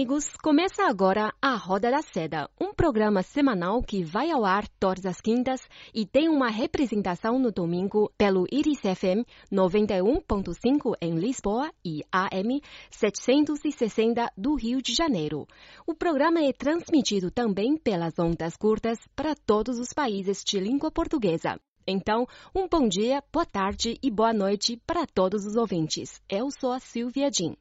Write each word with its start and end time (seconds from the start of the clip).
Amigos! 0.00 0.34
Começa 0.42 0.84
agora 0.84 1.30
a 1.42 1.56
Roda 1.56 1.90
da 1.90 2.00
Seda, 2.00 2.48
um 2.58 2.72
programa 2.72 3.22
semanal 3.22 3.82
que 3.82 4.02
vai 4.02 4.30
ao 4.30 4.46
ar 4.46 4.66
todas 4.66 5.04
as 5.04 5.20
quintas 5.20 5.60
e 5.92 6.06
tem 6.06 6.26
uma 6.26 6.48
representação 6.48 7.38
no 7.38 7.52
domingo 7.52 8.10
pelo 8.16 8.46
Iris 8.50 8.78
FM 8.80 9.28
91.5 9.52 10.94
em 11.02 11.16
Lisboa 11.16 11.70
e 11.84 12.02
AM 12.10 12.62
760 12.90 14.32
do 14.38 14.54
Rio 14.54 14.80
de 14.80 14.94
Janeiro. 14.94 15.46
O 15.86 15.94
programa 15.94 16.42
é 16.42 16.50
transmitido 16.50 17.30
também 17.30 17.76
pelas 17.76 18.18
ondas 18.18 18.56
curtas 18.56 18.98
para 19.14 19.34
todos 19.34 19.78
os 19.78 19.92
países 19.92 20.42
de 20.42 20.58
língua 20.58 20.90
portuguesa. 20.90 21.60
Então, 21.86 22.26
um 22.54 22.68
bom 22.68 22.86
dia, 22.86 23.22
boa 23.32 23.46
tarde 23.46 23.98
e 24.02 24.10
boa 24.10 24.32
noite 24.32 24.76
para 24.86 25.06
todos 25.06 25.46
os 25.46 25.56
ouvintes. 25.56 26.20
Eu 26.28 26.48
sou 26.50 26.72
a 26.72 26.78
Silvia 26.78 27.30
Jin. 27.32 27.56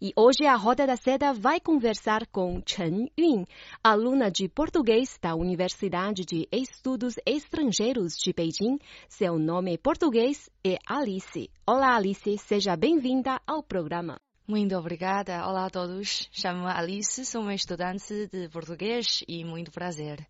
E 0.00 0.12
hoje 0.16 0.46
a 0.46 0.56
Roda 0.56 0.86
da 0.86 0.96
Seda 0.96 1.32
vai 1.32 1.60
conversar 1.60 2.26
com 2.28 2.62
Chen 2.64 3.10
Yun, 3.18 3.44
aluna 3.84 4.30
de 4.30 4.48
português 4.48 5.18
da 5.20 5.34
Universidade 5.34 6.24
de 6.24 6.48
Estudos 6.50 7.14
Estrangeiros 7.26 8.16
de 8.16 8.32
Beijing. 8.32 8.78
Seu 9.08 9.38
nome 9.38 9.76
português 9.76 10.48
é 10.64 10.78
Alice. 10.86 11.50
Olá, 11.66 11.96
Alice, 11.96 12.38
seja 12.38 12.76
bem-vinda 12.76 13.40
ao 13.46 13.62
programa. 13.62 14.16
Muito 14.46 14.74
obrigada. 14.76 15.46
Olá 15.46 15.66
a 15.66 15.70
todos. 15.70 16.26
Chamo-me 16.32 16.72
Alice, 16.72 17.26
sou 17.26 17.42
uma 17.42 17.54
estudante 17.54 18.26
de 18.28 18.48
português 18.48 19.22
e 19.28 19.44
muito 19.44 19.70
prazer. 19.70 20.26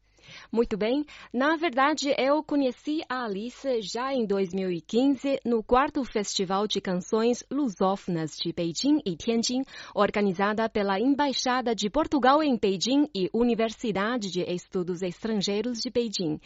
Muito 0.50 0.76
bem. 0.76 1.04
Na 1.32 1.56
verdade, 1.56 2.14
eu 2.18 2.42
conheci 2.42 3.02
a 3.08 3.24
Alice 3.24 3.82
já 3.82 4.12
em 4.12 4.26
2015 4.26 5.40
no 5.44 5.62
quarto 5.62 6.04
Festival 6.04 6.66
de 6.66 6.80
Canções 6.80 7.44
Lusófonas 7.50 8.36
de 8.36 8.52
Beijing 8.52 9.00
e 9.04 9.16
Tianjin, 9.16 9.62
organizada 9.94 10.68
pela 10.68 10.98
Embaixada 10.98 11.74
de 11.74 11.90
Portugal 11.90 12.42
em 12.42 12.56
Beijing 12.56 13.08
e 13.14 13.28
Universidade 13.32 14.30
de 14.30 14.42
Estudos 14.42 15.02
Estrangeiros 15.02 15.78
de 15.78 15.90
Beijing. 15.90 16.40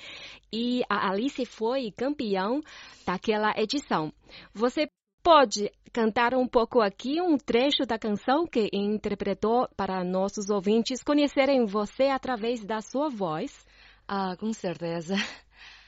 E 0.52 0.82
a 0.88 1.10
Alice 1.10 1.44
foi 1.46 1.90
campeã 1.90 2.60
daquela 3.06 3.52
edição. 3.56 4.12
Você 4.54 4.88
pode 5.22 5.70
cantar 5.92 6.34
um 6.34 6.48
pouco 6.48 6.80
aqui 6.80 7.20
um 7.20 7.36
trecho 7.36 7.84
da 7.86 7.98
canção 7.98 8.46
que 8.46 8.68
interpretou 8.72 9.68
para 9.76 10.02
nossos 10.02 10.50
ouvintes 10.50 11.02
conhecerem 11.02 11.64
você 11.66 12.04
através 12.04 12.64
da 12.64 12.80
sua 12.80 13.08
voz? 13.08 13.64
Ah, 14.06 14.36
com 14.38 14.52
certeza. 14.52 15.14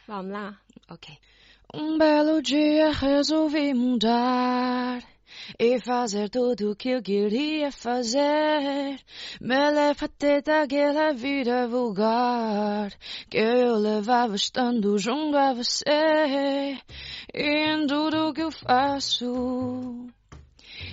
Vamos 0.07 0.33
lá. 0.33 0.59
Ok. 0.89 1.17
Um 1.75 1.99
belo 1.99 2.41
dia 2.41 2.93
resolvi 2.93 3.75
mudar 3.75 5.03
e 5.59 5.81
fazer 5.81 6.29
tudo 6.31 6.71
o 6.71 6.77
que 6.77 6.91
eu 6.91 7.03
queria 7.03 7.73
fazer. 7.73 9.01
Me 9.41 9.71
levantei 9.71 10.41
daquela 10.43 11.13
vida 11.13 11.67
vulgar 11.67 12.93
que 13.29 13.39
eu 13.39 13.77
levava 13.77 14.37
estando 14.37 14.97
junto 14.99 15.37
a 15.37 15.53
você. 15.53 16.79
E 17.35 17.43
em 17.43 17.87
tudo 17.87 18.33
que 18.33 18.43
eu 18.43 18.51
faço 18.53 20.07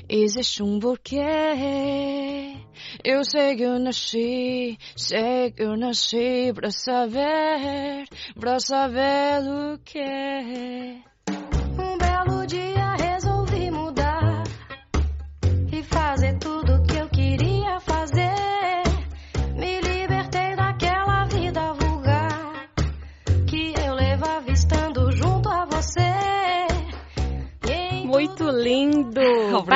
existe 0.10 0.64
um 0.64 0.80
porquê. 0.80 1.22
Eu 3.04 3.24
sei 3.24 3.56
que 3.56 3.64
eu 3.64 3.80
nasci, 3.80 4.78
sei 4.96 5.52
que 5.52 5.64
eu 5.64 5.78
nasci 5.78 6.52
para 6.54 6.72
saber, 6.72 8.08
para 8.40 8.60
saber 8.60 9.42
o 9.48 9.78
que 9.80 10.00
é. 10.00 11.11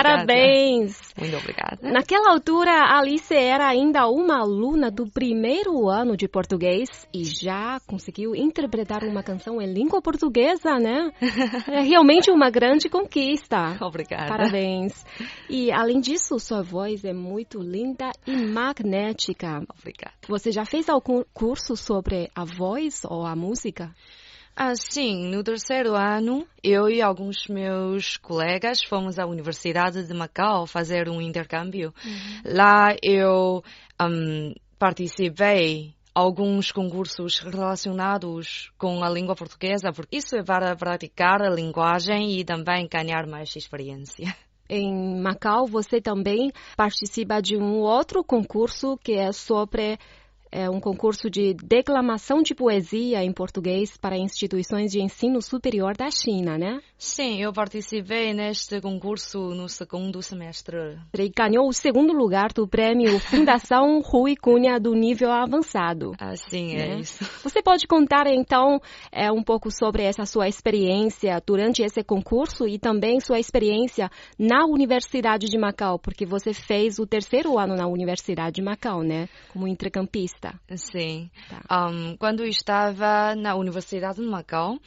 Parabéns! 0.05 1.13
Muito 1.17 1.35
obrigada. 1.37 1.77
Naquela 1.81 2.31
altura, 2.31 2.71
Alice 2.97 3.33
era 3.33 3.67
ainda 3.67 4.07
uma 4.07 4.39
aluna 4.39 4.91
do 4.91 5.09
primeiro 5.09 5.89
ano 5.89 6.15
de 6.15 6.27
português 6.27 7.07
e 7.13 7.23
já 7.23 7.79
conseguiu 7.87 8.35
interpretar 8.35 9.03
uma 9.03 9.23
canção 9.23 9.61
em 9.61 9.71
língua 9.71 10.01
portuguesa, 10.01 10.77
né? 10.77 11.11
É 11.67 11.81
realmente 11.81 12.29
uma 12.29 12.49
grande 12.49 12.89
conquista. 12.89 13.77
Obrigada. 13.81 14.27
Parabéns. 14.27 15.05
E 15.49 15.71
além 15.71 15.99
disso, 15.99 16.39
sua 16.39 16.61
voz 16.61 17.03
é 17.03 17.13
muito 17.13 17.59
linda 17.59 18.11
e 18.27 18.35
magnética. 18.35 19.63
Obrigada. 19.79 20.15
Você 20.27 20.51
já 20.51 20.65
fez 20.65 20.89
algum 20.89 21.23
curso 21.33 21.75
sobre 21.75 22.29
a 22.35 22.45
voz 22.45 23.01
ou 23.05 23.25
a 23.25 23.35
música? 23.35 23.91
Ah, 24.57 24.73
sim, 24.73 25.27
no 25.27 25.43
terceiro 25.43 25.95
ano, 25.95 26.47
eu 26.63 26.87
e 26.87 27.01
alguns 27.01 27.45
meus 27.49 28.15
colegas 28.15 28.81
fomos 28.81 29.19
à 29.19 29.25
Universidade 29.25 30.07
de 30.07 30.13
Macau 30.13 30.65
fazer 30.65 31.09
um 31.09 31.19
intercâmbio. 31.19 31.93
Lá 32.45 32.95
eu 33.03 33.61
hum, 34.01 34.53
participei 34.79 35.93
alguns 36.13 36.71
concursos 36.71 37.39
relacionados 37.39 38.71
com 38.77 39.03
a 39.03 39.09
língua 39.09 39.35
portuguesa, 39.35 39.91
porque 39.91 40.15
isso 40.15 40.37
é 40.37 40.43
para 40.43 40.73
praticar 40.73 41.41
a 41.41 41.49
linguagem 41.49 42.39
e 42.39 42.45
também 42.45 42.87
ganhar 42.87 43.27
mais 43.27 43.53
experiência. 43.57 44.33
Em 44.69 45.21
Macau, 45.21 45.67
você 45.67 45.99
também 45.99 46.51
participa 46.77 47.41
de 47.41 47.57
um 47.57 47.81
outro 47.81 48.23
concurso 48.23 48.97
que 49.03 49.11
é 49.11 49.33
sobre 49.33 49.99
é, 50.51 50.69
um 50.69 50.79
concurso 50.79 51.29
de 51.29 51.53
declamação 51.53 52.41
de 52.41 52.55
poesia 52.55 53.23
em 53.23 53.31
português 53.31 53.97
para 53.97 54.17
instituições 54.17 54.91
de 54.91 55.01
ensino 55.01 55.41
superior 55.41 55.95
da 55.97 56.09
China, 56.09 56.57
né? 56.57 56.79
Sim, 56.97 57.41
eu 57.41 57.51
participei 57.51 58.33
neste 58.33 58.79
concurso 58.79 59.37
no 59.49 59.67
segundo 59.67 60.21
semestre. 60.21 60.97
E 61.17 61.29
ganhou 61.29 61.67
o 61.67 61.73
segundo 61.73 62.13
lugar 62.13 62.53
do 62.53 62.67
prêmio 62.67 63.19
Fundação 63.19 63.99
Rui 64.01 64.35
Cunha 64.35 64.79
do 64.79 64.93
nível 64.93 65.31
avançado. 65.31 66.13
Ah, 66.19 66.35
sim, 66.35 66.73
é 66.75 66.87
né? 66.87 66.99
isso. 66.99 67.23
Você 67.43 67.61
pode 67.61 67.87
contar 67.87 68.27
então 68.27 68.79
é, 69.11 69.31
um 69.31 69.43
pouco 69.43 69.69
sobre 69.69 70.03
essa 70.03 70.25
sua 70.25 70.47
experiência 70.47 71.41
durante 71.45 71.83
esse 71.83 72.03
concurso 72.03 72.67
e 72.67 72.79
também 72.79 73.19
sua 73.19 73.39
experiência 73.39 74.09
na 74.39 74.65
Universidade 74.65 75.47
de 75.47 75.57
Macau, 75.57 75.99
porque 75.99 76.25
você 76.25 76.53
fez 76.53 76.99
o 76.99 77.05
terceiro 77.05 77.57
ano 77.57 77.75
na 77.75 77.87
Universidade 77.87 78.55
de 78.55 78.61
Macau, 78.61 79.01
né? 79.03 79.27
Como 79.51 79.67
intercampista. 79.67 80.34
Sim. 80.75 81.29
Tá. 81.49 81.89
Um, 81.89 82.17
quando 82.17 82.43
estava 82.45 83.35
na 83.35 83.55
Universidade 83.55 84.21
de 84.21 84.27
Macau, 84.27 84.77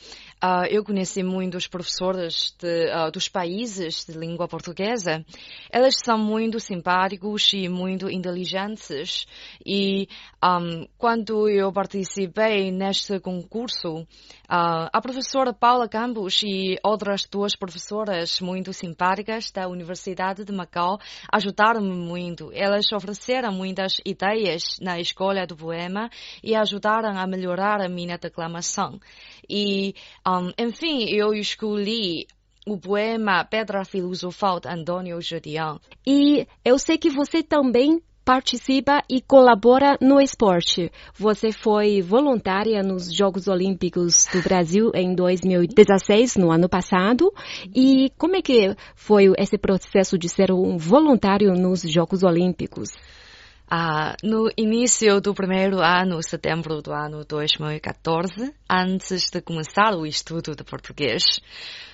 ah, 0.40 0.66
eu 0.70 0.84
conheci 0.84 1.22
muitos 1.24 1.66
professores 1.66 2.54
de, 2.60 2.88
ah, 2.90 3.10
dos 3.10 3.28
países 3.28 4.04
de 4.04 4.16
língua 4.16 4.46
portuguesa. 4.46 5.24
Eles 5.72 5.96
são 6.04 6.16
muito 6.16 6.60
simpáticos 6.60 7.52
e 7.52 7.68
muito 7.68 8.08
inteligentes. 8.08 9.26
E 9.66 10.06
um, 10.42 10.86
quando 10.96 11.48
eu 11.48 11.72
participei 11.72 12.70
neste 12.70 13.18
concurso, 13.18 14.06
ah, 14.48 14.88
a 14.92 15.00
professora 15.00 15.52
Paula 15.52 15.88
Campos 15.88 16.40
e 16.44 16.78
outras 16.84 17.24
duas 17.24 17.56
professoras 17.56 18.40
muito 18.40 18.72
simpáticas 18.72 19.50
da 19.50 19.66
Universidade 19.66 20.44
de 20.44 20.52
Macau 20.52 21.00
ajudaram-me 21.32 21.96
muito. 21.96 22.50
Elas 22.54 22.92
ofereceram 22.92 23.52
muitas 23.52 23.94
ideias 24.04 24.62
na 24.80 25.00
do 25.46 25.56
poema 25.56 26.10
e 26.42 26.54
ajudaram 26.54 27.16
a 27.16 27.26
melhorar 27.26 27.80
a 27.80 27.88
minha 27.88 28.18
declamação. 28.18 29.00
E, 29.48 29.94
um, 30.26 30.52
enfim, 30.58 31.04
eu 31.08 31.32
escolhi 31.34 32.26
o 32.66 32.78
poema 32.78 33.44
Pedra 33.44 33.84
Filosofal 33.84 34.60
de 34.60 34.68
Antônio 34.68 35.20
Judião. 35.20 35.80
E 36.06 36.46
eu 36.64 36.78
sei 36.78 36.98
que 36.98 37.08
você 37.08 37.42
também 37.42 38.02
participa 38.28 39.02
e 39.08 39.22
colabora 39.22 39.96
no 40.02 40.20
esporte. 40.20 40.92
Você 41.14 41.50
foi 41.50 42.02
voluntária 42.02 42.82
nos 42.82 43.10
Jogos 43.10 43.48
Olímpicos 43.48 44.26
do 44.30 44.42
Brasil 44.42 44.90
em 44.94 45.14
2016, 45.14 46.36
no 46.36 46.52
ano 46.52 46.68
passado. 46.68 47.32
E 47.74 48.12
como 48.18 48.36
é 48.36 48.42
que 48.42 48.76
foi 48.94 49.32
esse 49.38 49.56
processo 49.56 50.18
de 50.18 50.28
ser 50.28 50.52
um 50.52 50.76
voluntário 50.76 51.54
nos 51.54 51.80
Jogos 51.80 52.22
Olímpicos? 52.22 52.90
Ah, 53.70 54.16
no 54.22 54.48
início 54.56 55.20
do 55.20 55.34
primeiro 55.34 55.80
ano, 55.80 56.22
setembro 56.22 56.80
do 56.80 56.90
ano 56.90 57.22
2014, 57.22 58.54
antes 58.66 59.28
de 59.30 59.42
começar 59.42 59.94
o 59.94 60.06
estudo 60.06 60.56
de 60.56 60.64
português, 60.64 61.22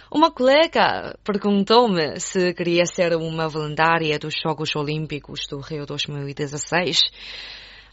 uma 0.08 0.30
colega 0.30 1.18
perguntou-me 1.24 2.20
se 2.20 2.54
queria 2.54 2.86
ser 2.86 3.16
uma 3.16 3.48
voluntária 3.48 4.16
dos 4.20 4.34
Jogos 4.40 4.76
Olímpicos 4.76 5.48
do 5.48 5.58
Rio 5.58 5.84
2016. 5.84 7.00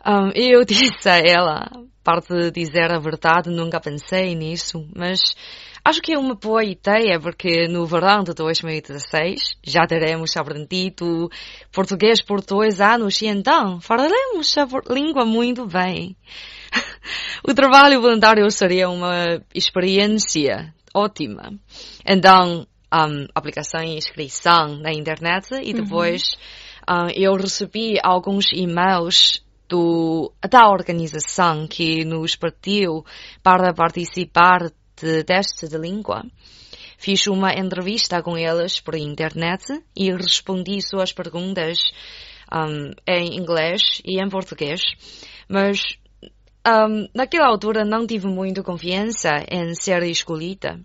Um, 0.05 0.31
eu 0.35 0.63
disse 0.65 1.07
a 1.07 1.17
ela, 1.17 1.69
parte 2.03 2.33
de 2.33 2.51
dizer 2.51 2.91
a 2.91 2.99
verdade, 2.99 3.49
nunca 3.49 3.79
pensei 3.79 4.35
nisso, 4.35 4.87
mas 4.95 5.35
acho 5.83 6.01
que 6.01 6.13
é 6.13 6.17
uma 6.17 6.35
boa 6.35 6.63
ideia 6.63 7.19
porque 7.19 7.67
no 7.67 7.85
verão 7.85 8.23
de 8.23 8.33
2016 8.33 9.57
já 9.63 9.85
teremos 9.85 10.35
aprendido 10.35 11.29
português 11.71 12.21
por 12.21 12.41
dois 12.41 12.81
anos 12.81 13.21
e 13.21 13.27
então 13.27 13.79
falaremos 13.81 14.55
a 14.57 14.67
língua 14.93 15.25
muito 15.25 15.65
bem. 15.65 16.15
o 17.47 17.53
trabalho 17.53 18.01
voluntário 18.01 18.49
seria 18.49 18.89
uma 18.89 19.41
experiência 19.53 20.73
ótima. 20.93 21.53
Então, 22.05 22.65
um, 22.93 23.27
aplicação 23.33 23.81
e 23.83 23.97
inscrição 23.97 24.75
na 24.77 24.91
internet 24.91 25.47
e 25.63 25.73
depois 25.73 26.35
uhum. 26.89 27.05
um, 27.05 27.09
eu 27.15 27.33
recebi 27.35 27.97
alguns 28.03 28.51
e-mails 28.53 29.43
do, 29.71 30.33
da 30.49 30.69
organização 30.69 31.65
que 31.65 32.03
nos 32.03 32.35
pediu 32.35 33.05
para 33.41 33.73
participar 33.73 34.69
de 35.01 35.23
teste 35.23 35.69
de 35.69 35.77
língua. 35.77 36.25
Fiz 36.97 37.25
uma 37.27 37.53
entrevista 37.53 38.21
com 38.21 38.37
eles 38.37 38.81
por 38.81 38.95
internet 38.95 39.81
e 39.95 40.11
respondi 40.11 40.81
suas 40.81 41.13
perguntas 41.13 41.77
um, 42.53 42.91
em 43.07 43.37
inglês 43.37 44.01
e 44.03 44.21
em 44.21 44.27
português, 44.27 44.81
mas 45.47 45.97
um, 46.67 47.07
naquela 47.15 47.47
altura 47.47 47.85
não 47.85 48.05
tive 48.05 48.27
muita 48.27 48.61
confiança 48.61 49.45
em 49.49 49.73
ser 49.73 50.03
escolhida. 50.03 50.79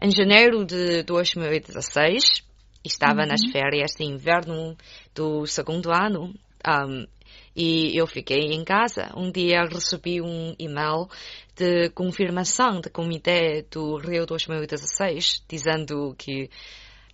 Em 0.00 0.10
janeiro 0.10 0.64
de 0.66 1.02
2016, 1.04 2.44
estava 2.84 3.22
uhum. 3.22 3.28
nas 3.28 3.40
férias 3.50 3.92
de 3.92 4.04
inverno 4.04 4.76
do 5.14 5.46
segundo 5.46 5.90
ano 5.90 6.34
um, 6.66 7.06
e 7.54 7.96
eu 7.96 8.06
fiquei 8.06 8.52
em 8.52 8.64
casa. 8.64 9.12
Um 9.16 9.30
dia 9.30 9.64
recebi 9.64 10.20
um 10.20 10.54
e-mail 10.58 11.08
de 11.56 11.90
confirmação 11.90 12.80
do 12.80 12.90
comitê 12.90 13.66
do 13.70 13.96
Rio 13.96 14.26
2016 14.26 15.44
dizendo 15.48 16.14
que 16.16 16.48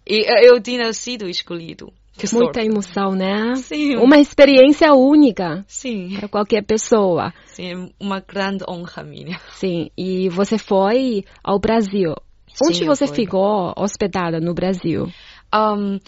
eu 0.06 0.60
tinha 0.60 0.92
sido 0.92 1.28
escolhido. 1.28 1.92
Muita 2.32 2.64
emoção, 2.64 3.12
né? 3.12 3.56
Sim. 3.56 3.96
Uma 3.96 4.18
experiência 4.18 4.94
única. 4.94 5.64
Sim. 5.68 6.16
Para 6.16 6.28
qualquer 6.28 6.64
pessoa. 6.64 7.34
Sim, 7.44 7.92
uma 8.00 8.20
grande 8.20 8.64
honra 8.66 9.02
minha. 9.02 9.38
Sim. 9.50 9.90
E 9.98 10.28
você 10.30 10.56
foi 10.56 11.24
ao 11.44 11.58
Brasil. 11.58 12.14
Sim, 12.48 12.68
Onde 12.68 12.84
você 12.86 13.06
ficou 13.06 13.74
hospedada 13.76 14.40
no 14.40 14.54
Brasil? 14.54 15.08
Um, 15.54 15.98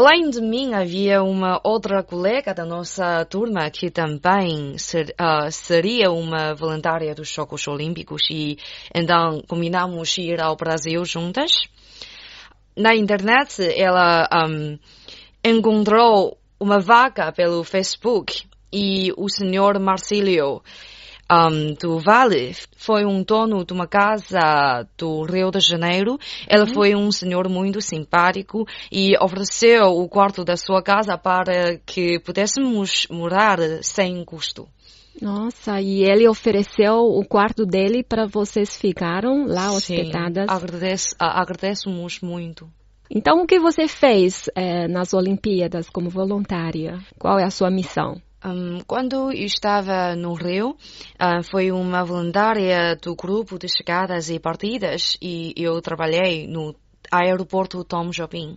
além 0.00 0.30
de 0.30 0.40
mim, 0.40 0.72
havia 0.72 1.22
uma 1.22 1.60
outra 1.62 2.02
colega 2.02 2.54
da 2.54 2.64
nossa 2.64 3.22
turma 3.26 3.70
que 3.70 3.90
também 3.90 4.78
ser, 4.78 5.14
uh, 5.20 5.52
seria 5.52 6.10
uma 6.10 6.54
voluntária 6.54 7.14
dos 7.14 7.28
Jogos 7.28 7.68
Olímpicos 7.68 8.22
e 8.30 8.56
então 8.94 9.42
combinamos 9.46 10.16
ir 10.16 10.40
ao 10.40 10.56
Brasil 10.56 11.04
juntas. 11.04 11.52
Na 12.74 12.96
internet, 12.96 13.60
ela 13.76 14.26
um, 14.48 14.78
encontrou 15.44 16.38
uma 16.58 16.80
vaga 16.80 17.30
pelo 17.30 17.62
Facebook 17.62 18.44
e 18.72 19.12
o 19.18 19.28
senhor 19.28 19.78
Marcílio 19.78 20.62
um, 21.30 21.74
do 21.74 21.98
Vale 21.98 22.54
foi 22.76 23.04
um 23.04 23.22
dono 23.22 23.64
de 23.64 23.72
uma 23.72 23.86
casa 23.86 24.86
do 24.98 25.22
Rio 25.22 25.50
de 25.50 25.60
Janeiro. 25.60 26.18
Ele 26.48 26.62
uhum. 26.62 26.74
foi 26.74 26.94
um 26.94 27.12
senhor 27.12 27.48
muito 27.48 27.80
simpático 27.80 28.66
e 28.90 29.16
ofereceu 29.22 29.84
o 29.84 30.08
quarto 30.08 30.44
da 30.44 30.56
sua 30.56 30.82
casa 30.82 31.16
para 31.16 31.78
que 31.86 32.18
pudéssemos 32.18 33.06
morar 33.10 33.58
sem 33.82 34.24
custo. 34.24 34.68
Nossa, 35.20 35.80
e 35.80 36.02
ele 36.02 36.28
ofereceu 36.28 36.96
o 36.96 37.24
quarto 37.24 37.66
dele 37.66 38.02
para 38.02 38.26
vocês 38.26 38.76
ficaram 38.76 39.44
lá 39.46 39.70
hospedadas? 39.70 40.46
Sim, 40.48 40.56
agradeço, 40.56 41.14
agradecemos 41.18 42.20
muito. 42.20 42.68
Então, 43.10 43.42
o 43.42 43.46
que 43.46 43.58
você 43.58 43.88
fez 43.88 44.48
é, 44.54 44.86
nas 44.86 45.12
Olimpíadas 45.12 45.90
como 45.90 46.08
voluntária? 46.08 46.98
Qual 47.18 47.38
é 47.38 47.44
a 47.44 47.50
sua 47.50 47.68
missão? 47.68 48.22
Um, 48.42 48.80
quando 48.86 49.30
estava 49.32 50.16
no 50.16 50.32
Rio, 50.32 50.70
uh, 50.70 51.42
foi 51.50 51.70
uma 51.70 52.02
voluntária 52.02 52.96
do 52.96 53.14
grupo 53.14 53.58
de 53.58 53.68
chegadas 53.68 54.30
e 54.30 54.38
partidas 54.40 55.18
e 55.20 55.52
eu 55.56 55.78
trabalhei 55.82 56.46
no 56.46 56.74
aeroporto 57.12 57.84
Tom 57.84 58.08
Jobim. 58.08 58.56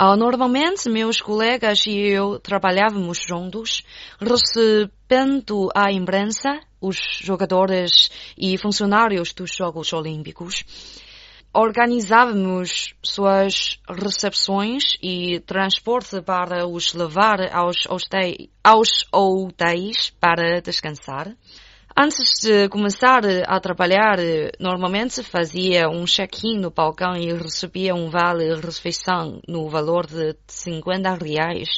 Uh, 0.00 0.16
normalmente, 0.16 0.88
meus 0.88 1.20
colegas 1.20 1.86
e 1.86 1.98
eu 1.98 2.38
trabalhávamos 2.38 3.18
juntos, 3.18 3.82
recebendo 4.20 5.70
a 5.74 5.90
imprensa, 5.90 6.60
os 6.80 6.96
jogadores 7.20 8.10
e 8.38 8.56
funcionários 8.56 9.32
dos 9.32 9.52
Jogos 9.52 9.92
Olímpicos 9.92 10.64
organizávamos 11.54 12.94
suas 13.02 13.78
recepções 13.88 14.96
e 15.00 15.40
transporte 15.40 16.20
para 16.20 16.66
os 16.66 16.92
levar 16.92 17.40
aos, 17.54 17.86
hotéis, 17.86 18.48
aos 18.62 19.06
hotéis 19.12 20.10
para 20.20 20.60
descansar. 20.60 21.34
Antes 21.96 22.40
de 22.42 22.68
começar 22.70 23.22
a 23.46 23.60
trabalhar, 23.60 24.18
normalmente 24.58 25.22
fazia 25.22 25.88
um 25.88 26.04
check-in 26.06 26.58
no 26.58 26.72
balcão 26.72 27.14
e 27.14 27.32
recebia 27.32 27.94
um 27.94 28.10
vale-refeição 28.10 29.40
no 29.46 29.68
valor 29.68 30.04
de 30.08 30.34
50 30.48 31.14
reais. 31.14 31.68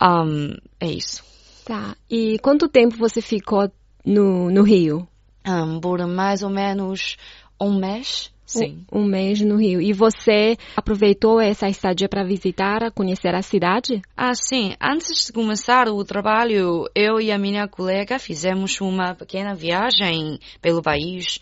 Um, 0.00 0.54
é 0.78 0.86
isso. 0.86 1.24
Tá. 1.64 1.96
E 2.08 2.38
quanto 2.38 2.68
tempo 2.68 2.96
você 2.96 3.20
ficou 3.20 3.68
no, 4.06 4.50
no 4.50 4.62
Rio? 4.62 5.08
Um, 5.44 5.80
por 5.80 6.06
mais 6.06 6.44
ou 6.44 6.50
menos 6.50 7.16
um 7.60 7.76
mês. 7.76 8.32
Sim. 8.58 8.84
Um, 8.90 9.00
um, 9.00 9.04
mês 9.04 9.40
no 9.40 9.56
Rio. 9.56 9.80
E 9.80 9.92
você 9.92 10.56
aproveitou 10.76 11.40
essa 11.40 11.68
estadia 11.68 12.08
para 12.08 12.24
visitar, 12.24 12.90
conhecer 12.92 13.34
a 13.34 13.42
cidade? 13.42 14.02
Ah, 14.16 14.34
sim. 14.34 14.74
Antes 14.80 15.26
de 15.26 15.32
começar 15.32 15.88
o 15.88 16.04
trabalho, 16.04 16.88
eu 16.94 17.20
e 17.20 17.30
a 17.30 17.38
minha 17.38 17.68
colega 17.68 18.18
fizemos 18.18 18.80
uma 18.80 19.14
pequena 19.14 19.54
viagem 19.54 20.38
pelo 20.60 20.82
país. 20.82 21.38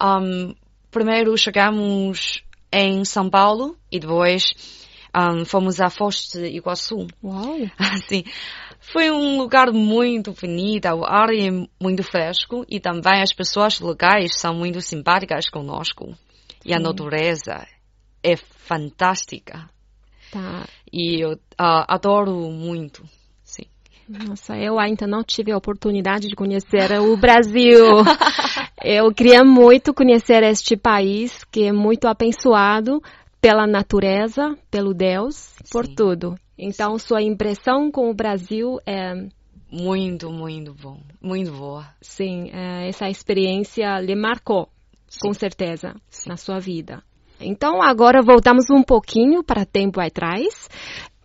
Um, 0.00 0.54
primeiro 0.90 1.36
chegamos 1.36 2.42
em 2.72 3.04
São 3.04 3.28
Paulo 3.28 3.76
e 3.90 3.98
depois 3.98 4.44
um, 5.14 5.44
fomos 5.44 5.80
a 5.80 5.90
Foz 5.90 6.28
de 6.32 6.46
Iguaçu. 6.46 7.06
Uau! 7.22 7.58
Assim, 7.76 8.24
foi 8.78 9.10
um 9.10 9.36
lugar 9.38 9.72
muito 9.72 10.32
bonito, 10.32 10.86
o 10.88 11.04
ar 11.04 11.28
é 11.30 11.50
muito 11.80 12.02
fresco 12.02 12.64
e 12.68 12.80
também 12.80 13.20
as 13.20 13.32
pessoas 13.32 13.78
locais 13.80 14.38
são 14.38 14.54
muito 14.54 14.80
simpáticas 14.80 15.48
conosco. 15.48 16.16
E 16.64 16.74
a 16.74 16.78
natureza 16.78 17.66
é 18.22 18.36
fantástica. 18.36 19.68
Tá. 20.30 20.66
E 20.90 21.20
eu 21.20 21.32
uh, 21.32 21.84
adoro 21.88 22.32
muito. 22.50 23.02
Sim. 23.42 23.64
Nossa, 24.08 24.56
eu 24.56 24.78
ainda 24.78 25.06
não 25.06 25.22
tive 25.22 25.52
a 25.52 25.56
oportunidade 25.56 26.28
de 26.28 26.34
conhecer 26.34 26.92
o 27.00 27.16
Brasil. 27.16 27.84
eu 28.82 29.12
queria 29.12 29.44
muito 29.44 29.92
conhecer 29.92 30.42
este 30.42 30.76
país 30.76 31.44
que 31.44 31.64
é 31.64 31.72
muito 31.72 32.06
abençoado 32.06 33.02
pela 33.40 33.66
natureza, 33.66 34.56
pelo 34.70 34.94
Deus, 34.94 35.54
por 35.70 35.86
Sim. 35.86 35.94
tudo. 35.94 36.34
Então, 36.56 36.98
Sim. 36.98 37.06
sua 37.06 37.22
impressão 37.22 37.90
com 37.90 38.08
o 38.08 38.14
Brasil 38.14 38.78
é 38.86 39.14
muito, 39.70 40.30
muito 40.30 40.74
bom, 40.74 41.00
muito 41.20 41.50
boa. 41.50 41.86
Sim, 42.00 42.50
é, 42.52 42.88
essa 42.88 43.08
experiência 43.08 43.98
lhe 44.00 44.14
marcou 44.14 44.68
com 45.20 45.32
certeza, 45.32 45.94
Sim. 46.10 46.28
na 46.28 46.36
sua 46.36 46.58
vida. 46.58 47.02
Então, 47.40 47.82
agora 47.82 48.22
voltamos 48.22 48.70
um 48.70 48.82
pouquinho 48.82 49.42
para 49.42 49.64
tempo 49.64 50.00
atrás. 50.00 50.68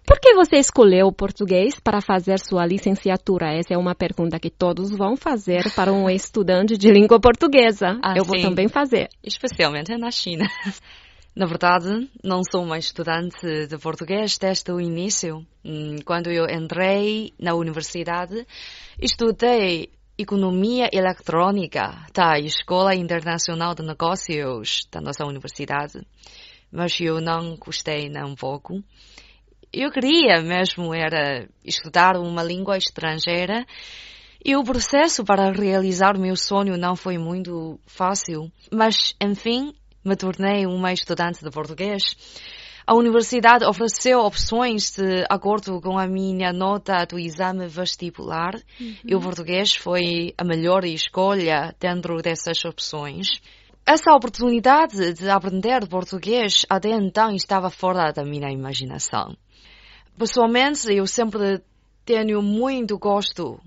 Por 0.06 0.20
que 0.22 0.34
você 0.34 0.56
escolheu 0.56 1.08
o 1.08 1.12
português 1.12 1.80
para 1.82 2.00
fazer 2.00 2.40
sua 2.40 2.66
licenciatura? 2.66 3.54
Essa 3.54 3.74
é 3.74 3.78
uma 3.78 3.94
pergunta 3.94 4.40
que 4.40 4.50
todos 4.50 4.90
vão 4.90 5.18
fazer 5.18 5.70
para 5.76 5.92
um 5.92 6.08
estudante 6.10 6.78
de 6.78 6.90
língua 6.90 7.20
portuguesa. 7.20 8.00
Ah, 8.02 8.14
Eu 8.16 8.24
vou 8.24 8.40
também 8.42 8.70
fazer. 8.70 9.10
Especialmente 9.22 9.96
na 9.98 10.10
China. 10.10 10.48
Na 11.36 11.46
verdade, 11.46 12.10
não 12.24 12.42
sou 12.50 12.64
uma 12.64 12.80
estudante 12.80 13.68
de 13.68 13.78
português 13.78 14.40
desde 14.40 14.72
o 14.72 14.82
início. 14.82 15.46
Hum, 15.64 15.98
quando 16.04 16.32
eu 16.32 16.46
entrei 16.50 17.32
na 17.38 17.54
universidade, 17.54 18.48
estudei 19.00 19.92
Economia 20.20 20.90
Eletrônica 20.92 22.08
da 22.12 22.40
Escola 22.40 22.96
Internacional 22.96 23.76
de 23.76 23.84
Negócios 23.84 24.88
da 24.92 25.00
nossa 25.00 25.24
universidade. 25.24 26.02
Mas 26.72 27.00
eu 27.00 27.22
não 27.22 27.56
gostei 27.56 28.10
nem 28.10 28.24
um 28.24 28.34
pouco. 28.34 28.84
eu 29.72 29.92
queria 29.92 30.42
mesmo 30.42 30.92
era 30.92 31.48
estudar 31.64 32.18
uma 32.18 32.42
língua 32.42 32.80
estrangeira 32.80 33.64
e 34.44 34.56
o 34.56 34.64
processo 34.64 35.24
para 35.24 35.52
realizar 35.52 36.18
o 36.18 36.20
meu 36.20 36.36
sonho 36.36 36.78
não 36.78 36.96
foi 36.96 37.20
muito 37.20 37.80
fácil, 37.86 38.52
mas 38.72 39.14
enfim 39.22 39.72
me 40.04 40.16
tornei 40.16 40.66
uma 40.66 40.92
estudante 40.92 41.44
de 41.44 41.52
português. 41.52 42.02
A 42.88 42.96
universidade 42.96 43.66
ofereceu 43.66 44.20
opções 44.22 44.92
de 44.92 45.26
acordo 45.30 45.82
com 45.82 46.00
a 46.00 46.08
minha 46.08 46.54
nota 46.54 47.06
do 47.06 47.20
exame 47.20 47.68
vestibular 47.68 48.56
uhum. 48.80 48.96
e 49.04 49.14
o 49.14 49.20
português 49.20 49.76
foi 49.76 50.34
a 50.38 50.46
melhor 50.46 50.86
escolha 50.86 51.76
dentro 51.78 52.22
dessas 52.22 52.64
opções. 52.64 53.42
Essa 53.86 54.14
oportunidade 54.16 55.14
de 55.16 55.30
aprender 55.30 55.86
português 55.90 56.66
até 56.70 56.92
então 56.92 57.32
estava 57.36 57.70
fora 57.70 58.14
da 58.14 58.24
minha 58.24 58.50
imaginação. 58.50 59.36
Pessoalmente, 60.18 60.90
eu 60.90 61.06
sempre 61.06 61.62
tenho 62.06 62.42
muito 62.42 62.98
gosto 62.98 63.60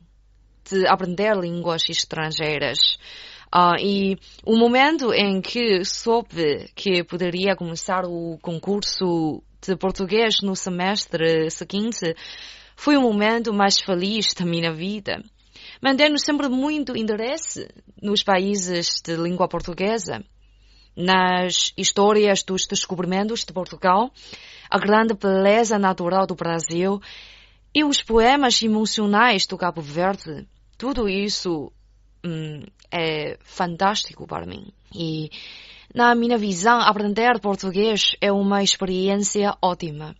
de 0.64 0.86
aprender 0.86 1.36
línguas 1.36 1.82
estrangeiras. 1.90 2.78
Uh, 3.52 3.74
e 3.80 4.18
o 4.44 4.56
momento 4.56 5.12
em 5.12 5.40
que 5.40 5.84
soube 5.84 6.70
que 6.74 7.02
poderia 7.02 7.56
começar 7.56 8.04
o 8.04 8.38
concurso 8.40 9.42
de 9.60 9.76
português 9.76 10.36
no 10.40 10.54
semestre 10.54 11.50
seguinte 11.50 12.14
foi 12.76 12.96
o 12.96 13.02
momento 13.02 13.52
mais 13.52 13.80
feliz 13.80 14.32
da 14.34 14.44
minha 14.46 14.72
vida. 14.72 15.20
Mantenho 15.82 16.18
sempre 16.18 16.48
muito 16.48 16.96
interesse 16.96 17.68
nos 18.00 18.22
países 18.22 19.00
de 19.04 19.16
língua 19.16 19.48
portuguesa, 19.48 20.24
nas 20.96 21.72
histórias 21.76 22.42
dos 22.44 22.66
descobrimentos 22.66 23.44
de 23.44 23.52
Portugal, 23.52 24.12
a 24.70 24.78
grande 24.78 25.14
beleza 25.14 25.78
natural 25.78 26.26
do 26.26 26.36
Brasil 26.36 27.00
e 27.74 27.82
os 27.84 28.00
poemas 28.02 28.62
emocionais 28.62 29.46
do 29.46 29.58
Cabo 29.58 29.80
Verde. 29.80 30.46
Tudo 30.78 31.08
isso 31.08 31.72
hum, 32.24 32.62
é 32.90 33.36
fantástico 33.40 34.26
para 34.26 34.46
mim. 34.46 34.72
E, 34.94 35.30
na 35.94 36.14
minha 36.14 36.38
visão, 36.38 36.80
aprender 36.80 37.40
português 37.40 38.16
é 38.20 38.32
uma 38.32 38.62
experiência 38.62 39.56
ótima. 39.62 40.14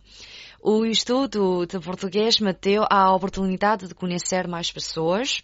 O 0.61 0.85
estudo 0.85 1.65
de 1.65 1.79
português 1.79 2.39
me 2.39 2.53
deu 2.53 2.85
a 2.89 3.13
oportunidade 3.15 3.87
de 3.87 3.95
conhecer 3.95 4.47
mais 4.47 4.71
pessoas 4.71 5.41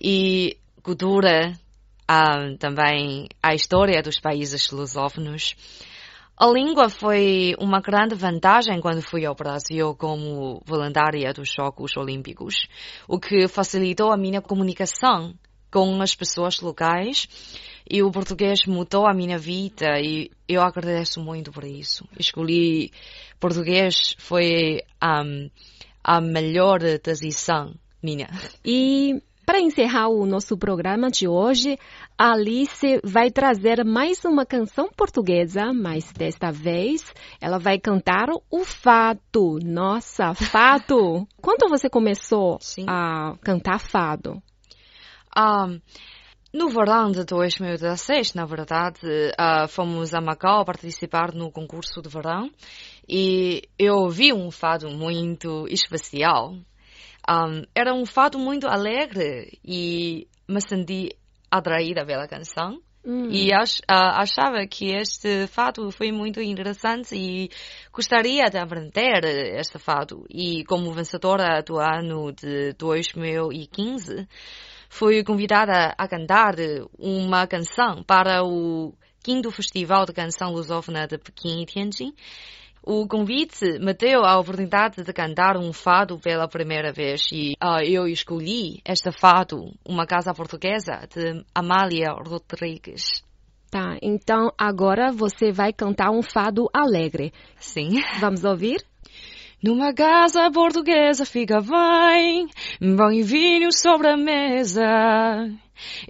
e 0.00 0.56
cultura, 0.82 1.52
ah, 2.08 2.56
também 2.58 3.28
a 3.42 3.54
história 3.54 4.02
dos 4.02 4.18
países 4.18 4.70
lusófonos. 4.70 5.54
A 6.34 6.46
língua 6.46 6.88
foi 6.88 7.54
uma 7.58 7.80
grande 7.80 8.14
vantagem 8.14 8.80
quando 8.80 9.02
fui 9.02 9.26
ao 9.26 9.34
Brasil 9.34 9.94
como 9.96 10.62
voluntária 10.64 11.32
dos 11.32 11.52
Jogos 11.52 11.96
Olímpicos, 11.96 12.68
o 13.08 13.18
que 13.18 13.48
facilitou 13.48 14.12
a 14.12 14.16
minha 14.16 14.40
comunicação 14.40 15.34
com 15.70 16.00
as 16.00 16.14
pessoas 16.14 16.60
locais 16.60 17.28
e 17.88 18.02
o 18.02 18.10
português 18.10 18.66
mudou 18.66 19.06
a 19.06 19.14
minha 19.14 19.38
vida 19.38 20.00
e 20.00 20.30
eu 20.48 20.62
agradeço 20.62 21.20
muito 21.20 21.50
por 21.50 21.64
isso. 21.64 22.06
Escolhi 22.18 22.92
português 23.40 24.14
foi 24.18 24.82
um, 25.02 25.50
a 26.04 26.20
melhor 26.20 26.80
decisão 27.02 27.74
minha. 28.02 28.28
E 28.64 29.22
para 29.48 29.60
encerrar 29.60 30.08
o 30.08 30.26
nosso 30.26 30.58
programa 30.58 31.10
de 31.10 31.26
hoje, 31.26 31.78
a 32.18 32.32
Alice 32.32 33.00
vai 33.02 33.30
trazer 33.30 33.82
mais 33.82 34.22
uma 34.22 34.44
canção 34.44 34.90
portuguesa, 34.94 35.72
mas 35.72 36.12
desta 36.12 36.52
vez 36.52 37.02
ela 37.40 37.58
vai 37.58 37.78
cantar 37.78 38.28
o 38.50 38.62
fado. 38.62 39.58
Nossa, 39.64 40.34
fado! 40.34 41.26
Quando 41.40 41.66
você 41.70 41.88
começou 41.88 42.58
Sim. 42.60 42.84
a 42.86 43.36
cantar 43.40 43.80
fado? 43.80 44.42
Um, 45.36 45.80
no 46.52 46.68
verão 46.68 47.10
de 47.10 47.24
2016, 47.24 48.34
na 48.34 48.46
verdade, 48.46 49.00
uh, 49.04 49.68
fomos 49.68 50.14
a 50.14 50.20
Macau 50.20 50.64
participar 50.64 51.34
no 51.34 51.50
concurso 51.50 52.00
de 52.00 52.08
verão 52.08 52.50
e 53.08 53.62
eu 53.78 53.96
ouvi 53.96 54.32
um 54.32 54.50
fado 54.50 54.88
muito 54.88 55.66
especial 55.68 56.54
um, 57.28 57.62
era 57.74 57.92
um 57.92 58.06
fato 58.06 58.38
muito 58.38 58.66
alegre 58.66 59.58
e 59.62 60.26
me 60.48 60.60
senti 60.60 61.10
atraída 61.50 62.04
pela 62.06 62.26
canção. 62.26 62.80
Hum. 63.04 63.28
E 63.30 63.52
ach, 63.52 63.78
uh, 63.80 64.20
achava 64.20 64.66
que 64.66 64.90
este 64.90 65.46
fato 65.46 65.90
foi 65.90 66.10
muito 66.10 66.40
interessante 66.40 67.14
e 67.14 67.48
gostaria 67.92 68.46
de 68.50 68.58
aprender 68.58 69.24
este 69.58 69.78
fato. 69.78 70.24
E 70.30 70.64
como 70.64 70.92
vencedora 70.92 71.62
do 71.62 71.78
ano 71.78 72.32
de 72.32 72.72
2015, 72.78 74.26
fui 74.88 75.22
convidada 75.22 75.94
a 75.96 76.08
cantar 76.08 76.54
uma 76.98 77.46
canção 77.46 78.02
para 78.02 78.42
o 78.44 78.94
quinto 79.22 79.50
Festival 79.50 80.06
de 80.06 80.12
Canção 80.12 80.52
Lusófona 80.52 81.06
de 81.06 81.18
Pequim 81.18 81.62
e 81.62 81.66
Tianjin. 81.66 82.14
O 82.82 83.06
convite 83.06 83.78
me 83.80 83.92
deu 83.92 84.24
a 84.24 84.38
oportunidade 84.38 85.02
de 85.02 85.12
cantar 85.12 85.58
um 85.58 85.72
fado 85.72 86.18
pela 86.18 86.48
primeira 86.48 86.92
vez 86.92 87.26
e 87.30 87.52
uh, 87.62 87.82
eu 87.84 88.06
escolhi 88.06 88.80
este 88.82 89.10
fado, 89.12 89.74
Uma 89.86 90.06
Casa 90.06 90.32
Portuguesa, 90.32 91.06
de 91.14 91.44
Amália 91.54 92.12
Rodrigues. 92.12 93.22
Tá, 93.70 93.98
então 94.00 94.50
agora 94.56 95.12
você 95.12 95.52
vai 95.52 95.74
cantar 95.74 96.10
um 96.10 96.22
fado 96.22 96.70
alegre. 96.72 97.34
Sim. 97.58 98.02
Vamos 98.18 98.42
ouvir? 98.42 98.82
Numa 99.60 99.92
casa 99.92 100.48
portuguesa 100.52 101.26
fica 101.26 101.60
bem, 101.60 102.48
pão 102.96 103.12
e 103.12 103.24
vinho 103.24 103.72
sobre 103.72 104.06
a 104.06 104.16
mesa. 104.16 105.50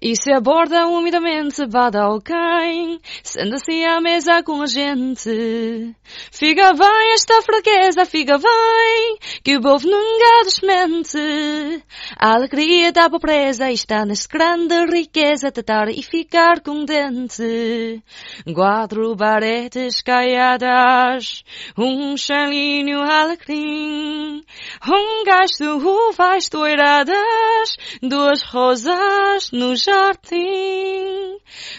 E 0.00 0.16
se 0.16 0.32
aborda 0.32 0.86
umidamente 0.86 1.66
bada 1.66 2.02
alguém, 2.02 2.98
senta-se 3.22 3.84
à 3.84 4.00
mesa 4.00 4.42
com 4.42 4.62
a 4.62 4.66
gente. 4.66 5.94
Fica 6.32 6.72
bem 6.72 7.12
esta 7.14 7.42
fraqueza, 7.42 8.04
fica 8.04 8.38
bem, 8.38 9.18
que 9.44 9.56
o 9.56 9.60
povo 9.60 9.86
nunca 9.88 10.44
desmente. 10.44 11.84
A 12.16 12.34
alegria 12.34 12.92
da 12.92 13.10
pobreza 13.10 13.70
está 13.70 14.04
nesta 14.04 14.28
grande 14.28 14.86
riqueza 14.86 15.52
dar 15.62 15.88
e 15.88 16.02
ficar 16.02 16.60
contente. 16.60 18.02
Quatro 18.54 19.16
paredes 19.16 20.00
caiadas, 20.02 21.42
um 21.76 22.16
chalinho 22.16 23.00
alecrim, 23.00 24.42
um 24.88 25.24
gasto 25.24 25.64
uvas 25.64 26.48
doiradas, 26.48 27.76
duas 28.02 28.42
rosas 28.42 29.50
no 29.58 29.74
jardim. 29.74 31.36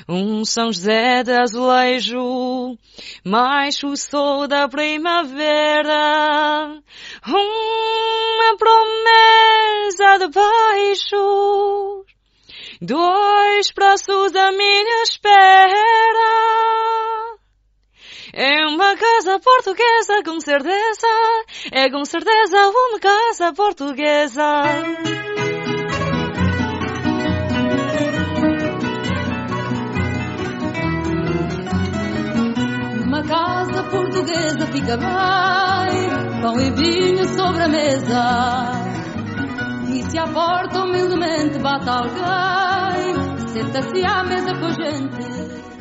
Um 0.08 0.44
São 0.44 0.72
José 0.72 1.24
de 1.24 1.32
azulejo, 1.32 2.78
mais 3.24 3.82
o 3.84 3.96
sol 3.96 4.48
da 4.48 4.68
primavera. 4.68 6.02
Uma 7.26 8.58
promessa 8.58 10.18
de 10.20 10.28
beijos, 10.28 12.06
dois 12.82 13.72
braços 13.72 14.36
à 14.36 14.52
minha 14.52 15.04
espera. 15.04 16.50
É 18.34 18.66
uma 18.68 18.96
casa 18.96 19.40
portuguesa, 19.40 20.24
com 20.24 20.40
certeza. 20.40 21.08
É 21.72 21.90
com 21.90 22.06
certeza 22.06 22.70
uma 22.70 23.00
casa 23.00 23.54
portuguesa. 23.54 25.29
Casa 33.24 33.84
portuguesa 33.84 34.66
fica 34.68 34.98
bem, 34.98 36.42
pão 36.42 36.60
e 36.60 36.72
vinho 36.72 37.26
sobre 37.36 37.64
a 37.64 37.68
mesa. 37.68 38.72
E 39.88 40.04
se 40.04 40.18
a 40.18 40.28
porta 40.28 40.84
humildemente 40.84 41.60
bate 41.60 41.90
alguém, 41.90 43.48
senta-se 43.48 44.06
à 44.06 44.24
mesa 44.24 44.54
com 44.56 44.66
a 44.66 44.72
gente. 44.72 45.29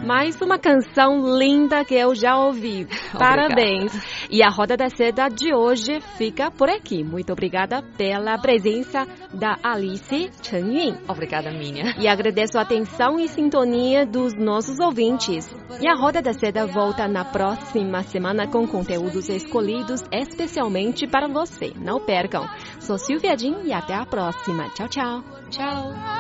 Mais 0.09 0.41
uma 0.41 0.59
canção 0.59 1.37
linda 1.38 1.85
que 1.85 1.95
eu 1.95 2.15
já 2.15 2.35
ouvi. 2.35 2.87
Parabéns. 3.12 3.93
E 4.31 4.43
a 4.43 4.49
Roda 4.49 4.75
da 4.75 4.88
Seda 4.88 5.29
de 5.29 5.55
hoje 5.55 6.00
fica 6.17 6.50
por 6.50 6.71
aqui. 6.71 7.05
Muito 7.05 7.31
obrigada 7.31 7.83
pela 7.99 8.38
presença 8.38 9.07
da 9.35 9.59
Alice 9.62 10.31
Chen 10.43 10.79
Yun. 10.79 10.97
Obrigada, 11.07 11.50
minha. 11.50 11.95
E 11.99 12.09
agradeço 12.09 12.57
a 12.57 12.62
atenção 12.62 13.21
e 13.21 13.29
sintonia 13.29 14.07
dos 14.07 14.33
nossos 14.33 14.81
ouvintes. 14.81 15.55
E 15.79 15.87
a 15.87 15.95
Roda 15.95 16.23
da 16.23 16.33
Seda 16.33 16.67
volta 16.67 17.07
na 17.07 17.27
próxima 17.27 18.03
semana 18.03 18.47
com 18.47 18.67
conteúdos 18.67 19.29
escolhidos 19.29 20.03
especialmente 20.11 21.07
para 21.07 21.29
você. 21.29 21.75
Não 21.77 22.00
percam. 22.00 22.49
Sou 22.81 22.97
Silvia 22.97 23.37
Jin 23.37 23.57
e 23.65 23.75
até 23.75 23.95
a 23.95 24.07
próxima. 24.07 24.71
Tchau, 24.71 24.88
tchau. 24.88 25.23
Tchau. 25.50 26.18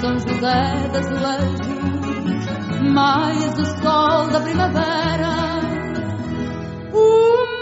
São 0.00 0.16
José 0.20 0.88
das 0.92 1.08
Leis, 1.10 1.60
mais 2.94 3.58
o 3.58 3.66
sol 3.82 4.28
da 4.30 4.40
primavera. 4.40 5.58
Uma 6.92 7.57